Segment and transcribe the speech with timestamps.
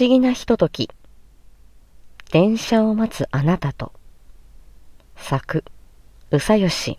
[0.00, 0.88] 思議なひととき。
[2.32, 3.92] 電車を待つあなたと。
[5.14, 5.62] 作、
[6.30, 6.98] うさよし。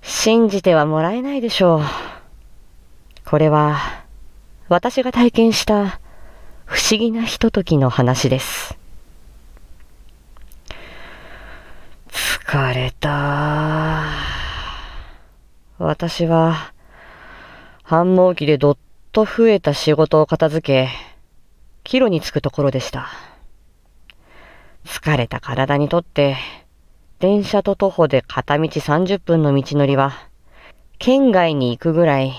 [0.00, 1.82] 信じてはもらえないでしょう。
[3.26, 3.76] これは、
[4.70, 6.00] 私が体験した
[6.64, 8.78] 不思議なひとときの話です。
[12.08, 14.06] 疲れた。
[15.78, 16.72] 私は、
[17.82, 18.78] 繁忙期でどっ
[19.14, 20.88] と増えた仕事を片付け、
[21.84, 23.06] 帰路に着くところでした。
[24.84, 26.36] 疲れた体にとって、
[27.20, 30.14] 電車と徒歩で片道30分の道のりは、
[30.98, 32.32] 県外に行くぐらい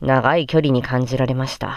[0.00, 1.76] 長い距離に感じられました。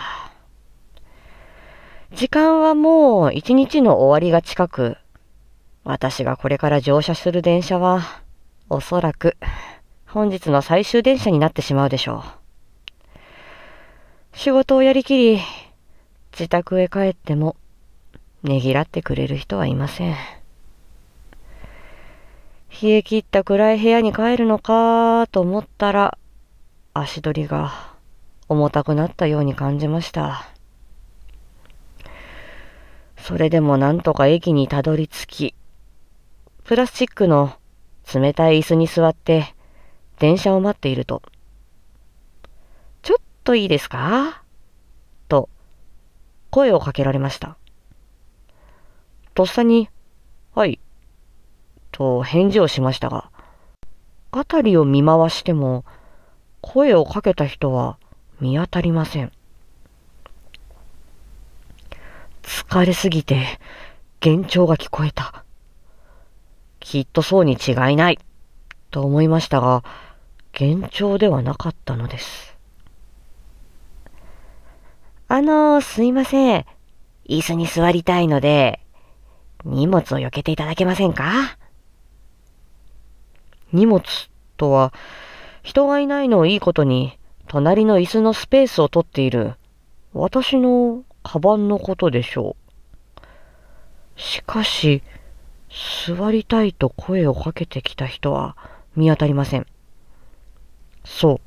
[2.14, 4.98] 時間はもう一日の終わりが近く、
[5.84, 8.04] 私がこれから乗車する電車は、
[8.70, 9.36] おそらく
[10.06, 12.47] 本日の最終電車になってしまうでしょう。
[14.38, 15.40] 仕事をやりきり、
[16.32, 17.56] 自宅へ帰っても、
[18.44, 20.16] ねぎらってくれる人はいません。
[22.80, 26.20] 冷え切った暗い部屋に帰るのかと思ったら、
[26.94, 27.96] 足取りが
[28.48, 30.48] 重たくなったように感じました。
[33.18, 35.56] それでもなんとか駅にたどり着き、
[36.64, 37.56] プラスチックの
[38.14, 39.56] 冷たい椅子に座って
[40.20, 41.24] 電車を待っていると、
[43.48, 44.44] といいですか？
[45.30, 45.48] と、
[46.50, 47.56] 声をかけられました。
[49.36, 49.88] とっさに、
[50.54, 50.82] はい、
[51.94, 53.32] と返事をしましたが、
[54.32, 55.86] あたりを見回しても、
[56.60, 57.98] 声をかけた人は
[58.42, 59.32] 見当たりません。
[62.44, 63.62] 疲れすぎて、
[64.22, 65.46] 幻聴が聞こえた。
[66.82, 68.20] きっとそうに違いない、
[68.92, 69.86] と思いましたが、
[70.60, 72.57] 幻聴ではなかったのです。
[75.30, 76.66] あの、すいません。
[77.28, 78.80] 椅子に座りたいので、
[79.66, 81.58] 荷物を避けていただけませんか？
[83.74, 84.04] 荷物
[84.56, 84.94] とは、
[85.64, 89.56] 人がいないのをいいことに、隣の椅子のスペースを取っている、
[90.14, 92.56] 私のカバンのことでしょ
[94.16, 94.20] う。
[94.20, 95.04] しかし、
[96.08, 98.56] 座りたいと声をかけてきた人は
[98.96, 99.68] 見当たりません。
[101.04, 101.40] そう。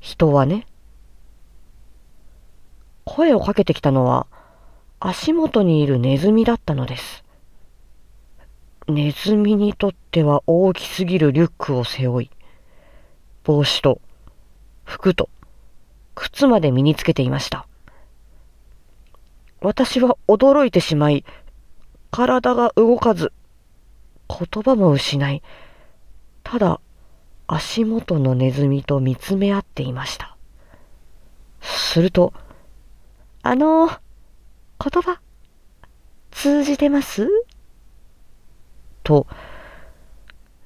[0.00, 0.66] 人はね。
[3.14, 4.26] 声をかけてきたのは
[4.98, 7.24] 足元にいるネズミだったのです。
[8.88, 12.30] ネズミにとっては大きすぎるリュックを背負い、
[13.44, 14.00] 帽子と
[14.84, 15.28] 服と
[16.14, 17.66] 靴まで身につけていました。
[19.60, 21.26] 私は驚いてしまい、
[22.10, 23.30] 体が動かず、
[24.26, 25.42] 言葉も失い、
[26.44, 26.80] ただ
[27.46, 30.34] 足元のネズミと見つめ合っていました。
[31.60, 32.32] すると、
[33.42, 33.98] あの、言
[35.02, 35.20] 葉、
[36.30, 37.28] 通じてます？
[39.02, 39.26] と、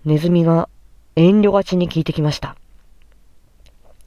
[0.05, 0.69] ネズミが
[1.17, 2.55] 遠慮がちに聞いてきました。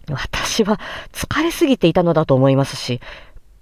[0.08, 0.80] 私は
[1.12, 3.02] 疲れすぎていたのだと思いますし、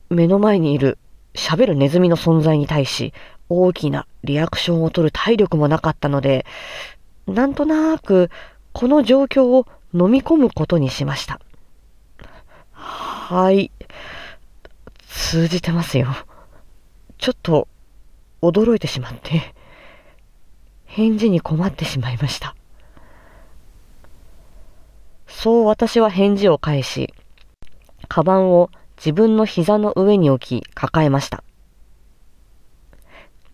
[0.09, 0.97] 目の前にいる
[1.33, 3.13] 喋るネズミの存在に対し、
[3.47, 6.45] 大きなリアクションを取る体力もなかったので、
[7.27, 8.29] なんとなく
[8.73, 11.39] この状況を飲み込むことにしました。
[12.71, 13.71] はい。
[15.17, 16.07] 通じてますよ。
[17.17, 17.67] ちょっと
[18.41, 19.53] 驚いてしまって、
[20.85, 22.55] 返事に困ってしまいました。
[25.27, 27.13] そう私は返事を返し、
[28.07, 31.43] カバンを自分の膝の上に置き抱えました。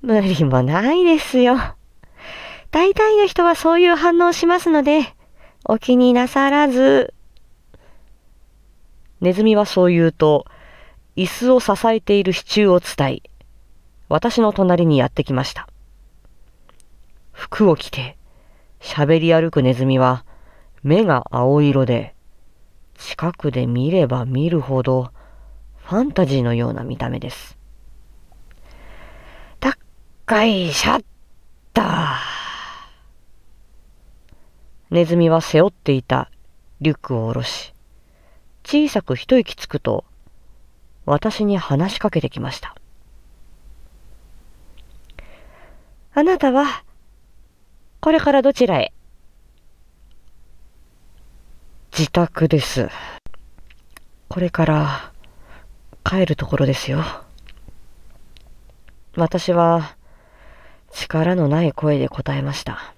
[0.02, 1.56] 無理もないですよ。
[2.72, 5.16] 大体の人はそういう反応しますので、
[5.64, 7.14] お気になさらず。
[9.22, 10.46] ネズミはそう言うと、
[11.16, 13.22] 椅子を支えている支柱を伝え、
[14.10, 15.68] 私の隣にやってきました。
[17.32, 18.18] 服を着て、
[18.80, 20.26] 喋り歩くネズミは、
[20.82, 22.16] 目が青色で、
[22.98, 25.12] 近くで見れば見るほど、
[25.78, 27.58] ファンタジーのような見た目です。
[29.60, 31.06] 高いシャッ
[31.74, 32.34] ター。
[34.90, 36.32] ネズミは背負っていた
[36.82, 37.74] リュックを下ろし、
[38.64, 40.06] 小さく一息つくと、
[41.06, 42.76] 私に話しかけてきました。
[46.14, 46.84] あなたは、
[48.00, 48.94] これからどちらへ？
[51.92, 52.90] 自宅です。
[54.30, 55.12] これから
[56.04, 57.04] 帰るところですよ。
[59.16, 59.96] 私は
[60.92, 62.94] 力のない声で答えました。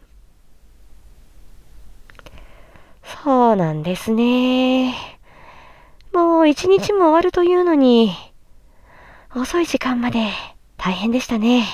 [3.24, 5.15] そうなんですね。
[6.16, 8.14] もう一日も終わるというのに、
[9.36, 10.30] 遅い時間まで
[10.78, 11.66] 大変でしたね。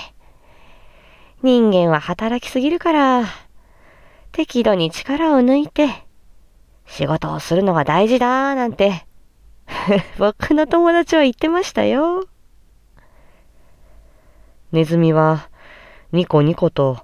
[1.44, 3.26] 人間は働きすぎるから、
[4.32, 6.08] 適度に力を抜いて、
[6.88, 9.06] 仕事をするのが大事だなんて、
[10.18, 12.26] 僕の友達は言ってましたよ。
[14.72, 15.50] ネズミは、
[16.14, 16.98] ニコニコと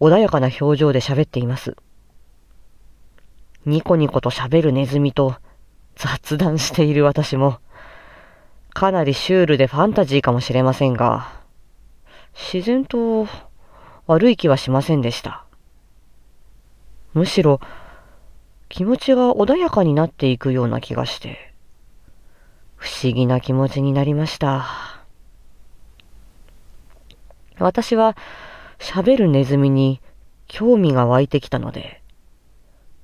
[0.00, 1.76] 穏やかな表情で喋っています。
[3.66, 5.36] ニコニコと喋るネズミと
[5.96, 7.58] 雑談している私も、
[8.74, 11.32] かなりシュールでファンタジーかもしれませんが、
[12.34, 13.28] 自然と
[14.06, 15.44] 悪い気はしませんでした。
[17.14, 17.60] むしろ
[18.68, 21.52] 気持ちが穏やかになっていくような気がして、
[22.76, 24.66] 不思議な気持ちになりました。
[27.58, 28.16] 私は
[28.78, 30.00] 喋るネズミに
[30.48, 32.02] 興味が湧いてきたので、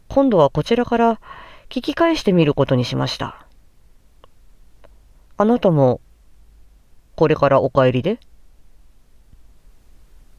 [0.08, 1.20] 今度はこちらから
[1.68, 3.46] 聞き返してみることにしました。
[5.36, 6.00] あなたも、
[7.14, 8.18] これからお帰りで？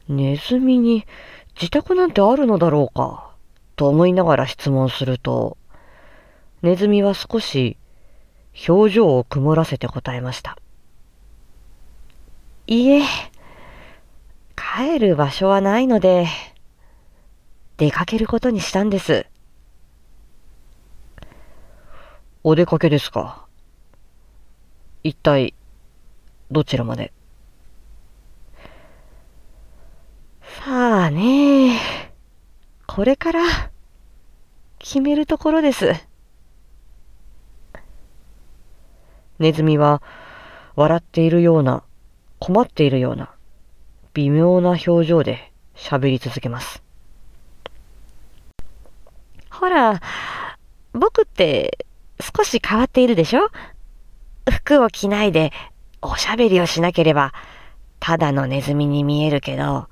[0.08, 1.06] ネズミに
[1.54, 3.30] 自宅なんてあるのだろうか、
[3.76, 5.56] と思いながら質問すると、
[6.62, 7.76] ネズミは少し
[8.68, 10.58] 表情を曇らせて答えました。
[12.66, 13.02] いいえ、
[14.56, 16.26] 帰る場所はないので、
[17.76, 19.26] 出かけることにしたんです。
[22.42, 23.44] お出かけですか？
[25.02, 25.54] 一体、
[26.50, 27.12] どちらまで？
[30.64, 31.78] さあね
[32.86, 33.42] これから、
[34.78, 35.92] 決めるところです。
[39.38, 40.02] ネズミは、
[40.76, 41.82] 笑っているような、
[42.38, 43.34] 困っているような、
[44.14, 46.82] 微妙な表情で喋り続けます。
[49.50, 50.00] ほら、
[50.94, 51.86] 僕って
[52.20, 53.50] 少し変わっているでしょ？
[54.50, 55.52] 服を着ないで
[56.02, 57.32] おしゃべりをしなければ、
[57.98, 59.88] ただのネズミに見えるけど、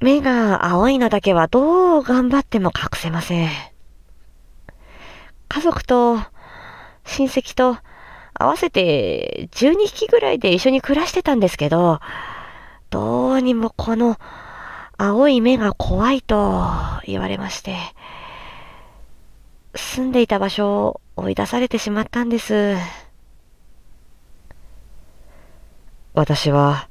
[0.00, 3.50] 目が青いのだけはどう頑張っても隠せません。
[5.48, 6.18] 家族と
[7.04, 7.76] 親戚と
[8.34, 12.00] 合わせて12匹ぐらいで一緒に暮らしてたんですけど、
[12.88, 14.16] どうにもこの
[14.96, 16.66] 青い目が怖いと
[17.04, 17.76] 言われまして、
[19.74, 22.76] 住んでいた場所を追い出されてしまったんです。
[26.12, 26.88] 私は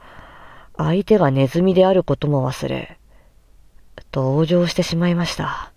[0.77, 2.97] 相手がネズミであることも忘れ、
[4.11, 5.73] 同情してしまいました。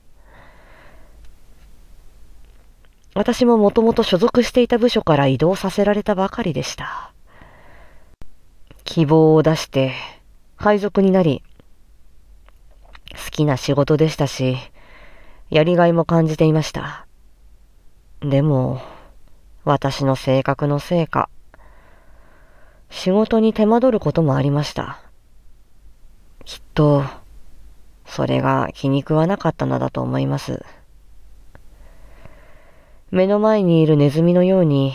[3.15, 7.13] 私ももともと所属していた部署から移動させられたばかりでした。
[8.85, 9.93] 希望を出して
[10.57, 11.43] 配属になり、
[13.13, 14.57] 好きな仕事でしたし、
[15.53, 17.07] やりがいも感じていました。
[18.21, 18.81] でも、
[19.65, 21.29] 私の性格のせいか、
[22.89, 25.03] 仕事に手間取ることもありました。
[26.47, 27.05] きっと、
[28.07, 30.65] それが気に食わなかったのだと思います。
[33.11, 34.95] 目の前にいるネズミのように、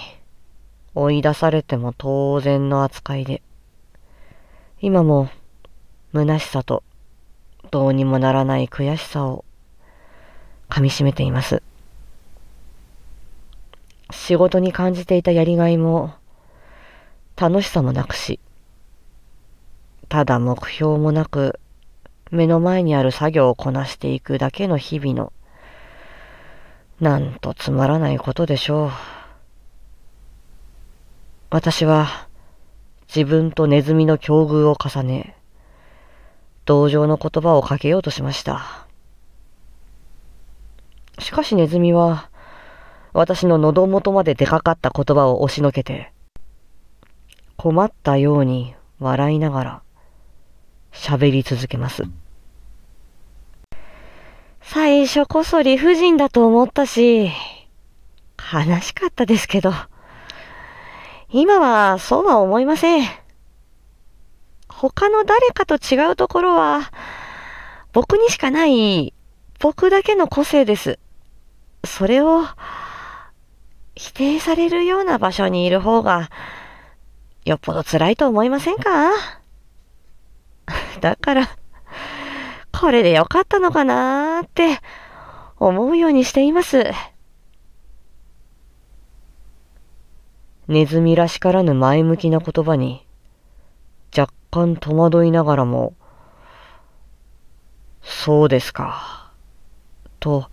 [0.95, 3.43] 追い出されても当然の扱いで、
[4.81, 5.29] 今も
[6.13, 6.81] 虚しさと
[7.69, 9.45] どうにもならない悔しさを
[10.77, 11.63] 噛み締めています。
[14.11, 16.13] 仕事に感じていたやりがいも
[17.35, 18.39] 楽しさもなくし、
[20.07, 21.59] ただ目標もなく
[22.29, 25.33] 目の前にある作業をこなしていくだけの日々の
[26.99, 28.91] なんとつまらないことでしょう。
[31.49, 32.27] 私は
[33.07, 35.37] 自分とネズミの境遇を重ね、
[36.65, 38.86] 同情の言葉をかけようとしました。
[41.19, 42.29] しかしネズミは、
[43.13, 46.11] 私の喉元まで出かかった言葉を押しのけて、
[47.55, 49.81] 困ったように笑いながら
[50.91, 52.03] 喋り続けます。
[54.61, 57.31] 最初こそ理不尽だと思ったし、
[58.53, 59.71] 悲しかったですけど、
[61.29, 63.07] 今はそうは思いません。
[64.69, 66.91] 他の誰かと違うところは、
[67.91, 69.13] 僕にしかない
[69.59, 70.99] 僕だけの個性です。
[71.83, 72.43] それを
[73.95, 76.29] 否定されるような場所にいる方が
[77.45, 79.11] よっぽど辛いと思いませんか？
[80.99, 81.47] だから、
[82.73, 84.79] これでよかったのかなーって
[85.57, 86.91] 思うようにしています。
[90.67, 93.07] ネズミらしからぬ前向きな言葉に
[94.15, 95.93] 若干戸惑いながらも、
[98.01, 99.31] そうですか、
[100.19, 100.49] と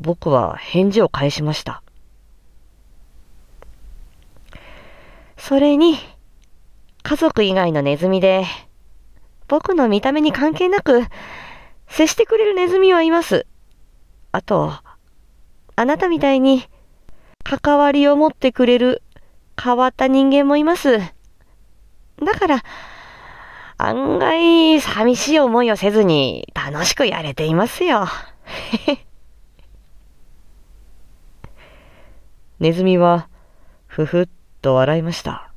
[0.00, 1.82] 僕は返事を返しました。
[5.36, 5.96] それに、
[7.02, 8.44] 家族以外のネズミで、
[9.46, 11.04] 僕の見た目に関係なく、
[11.88, 13.46] 接してくれるネズミはいます。
[14.30, 14.72] あと、
[15.74, 16.64] あなたみたいに、
[17.44, 19.02] 関わりを持ってくれる
[19.60, 20.98] 変わった人間もいます。
[20.98, 22.62] だから、
[23.78, 28.06] 案外寂しい思いをせずに楽しくやれていますよ。
[32.60, 33.28] ネズミは、
[33.86, 34.28] ふふっ
[34.62, 35.52] と笑いました。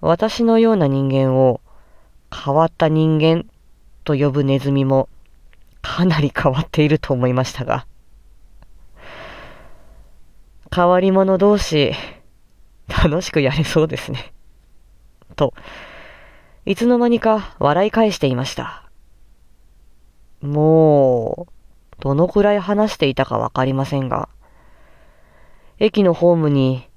[0.00, 1.60] 私のような人間を
[2.32, 3.44] 変わった人間
[4.04, 5.08] と呼ぶネズミも
[5.82, 7.86] かなり変わっていると思いましたが、
[10.72, 11.92] 変わり者同士、
[12.88, 14.32] 楽しくやれそうですね。
[15.34, 15.54] と、
[16.66, 18.88] いつの間にか笑い返していました。
[20.40, 21.52] もう、
[22.00, 24.28] どのくらい話していたかわかりませんが、
[25.78, 26.88] 駅のホームに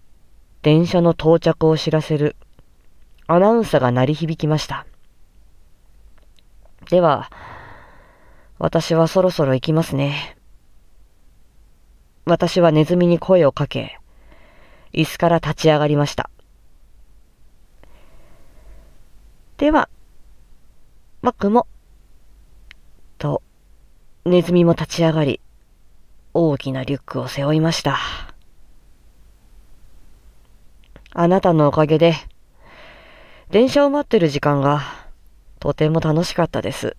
[0.62, 2.36] 電車の到着を知らせる
[3.26, 4.86] アナウンサーが鳴り響きました。
[6.90, 7.30] では、
[8.60, 10.38] 私はそろそろ行きますね。
[12.26, 14.00] 私はネズミに声をかけ、
[14.94, 16.30] 椅子から立ち上がりました。
[19.58, 19.90] では、
[21.22, 21.68] 僕も、
[23.18, 23.42] と、
[24.26, 25.42] ネズミも立ち上がり、
[26.34, 28.27] 大きなリュックを背負いました。
[31.20, 32.14] あなたのおかげで、
[33.50, 34.84] 電車を待ってる時間が
[35.60, 36.96] とても楽しかったです。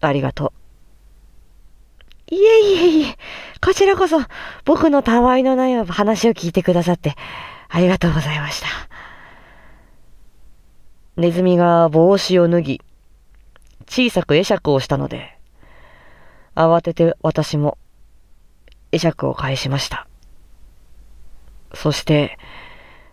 [0.00, 0.52] ありがと
[2.28, 2.34] う。
[2.34, 3.16] いえいえいえ、
[3.64, 4.18] こちらこそ
[4.64, 7.14] 僕のたわいのない話を聞いてくださって
[7.68, 8.66] ありがとうございました。
[11.16, 12.82] ネズミが帽子を脱ぎ、
[13.86, 15.38] 小さく会釈をしたので、
[16.56, 17.78] 慌てて私も
[18.90, 20.08] 会釈を返しました。
[21.74, 22.36] そして、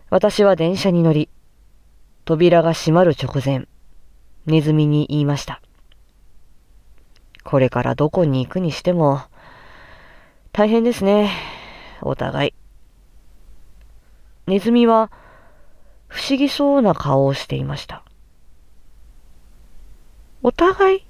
[0.10, 1.28] 私は電車に乗り、
[2.24, 3.68] 扉が閉まる直前、
[4.46, 5.62] ネズミに言いました。
[7.44, 9.22] これからどこに行くにしても、
[10.54, 11.32] 大変ですね。
[12.02, 12.54] お互い。
[14.48, 15.12] ネズミは、
[16.08, 18.04] 不思議そうな顔をしていました。
[20.42, 21.06] お互い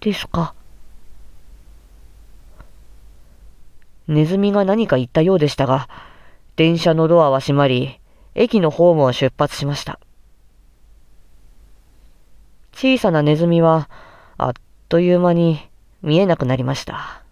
[0.00, 0.54] ですか？
[4.06, 5.88] ネズミが何か言ったようでしたが、
[6.56, 8.00] 電車のドアは閉まり、
[8.34, 9.98] 駅のホームを出発しました。
[12.72, 13.88] 小さなネズミは、
[14.36, 14.52] あっ
[14.88, 15.60] という間に
[16.02, 17.22] 見えなくなりました。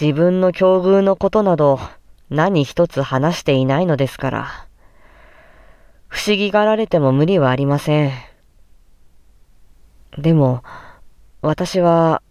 [0.00, 1.80] 自分の境遇のことなど
[2.30, 4.66] 何一つ話していないのですから、
[6.06, 8.12] 不思議がられても無理はありません。
[10.16, 10.62] でも、
[11.42, 12.22] 私は、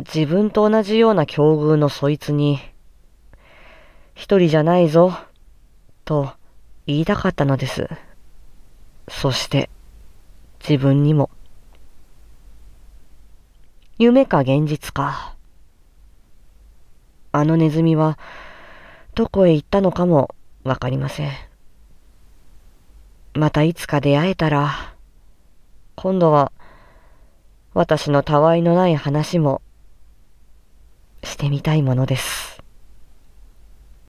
[0.00, 2.58] 自分と同じような境遇のそいつに、
[4.20, 5.14] 一人じゃないぞ、
[6.04, 6.34] と
[6.86, 7.88] 言いたかったのです。
[9.08, 9.70] そして、
[10.60, 11.30] 自分にも。
[13.96, 15.34] 夢か現実か。
[17.32, 18.18] あのネズミは、
[19.14, 20.34] どこへ行ったのかも
[20.64, 21.30] わかりません。
[23.32, 24.94] またいつか出会えたら、
[25.96, 26.52] 今度は、
[27.72, 29.62] 私のたわいのない話も、
[31.24, 32.49] してみたいものです。